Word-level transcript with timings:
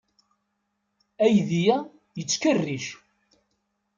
Aydi-a 1.25 1.77
yettkerric. 2.17 2.87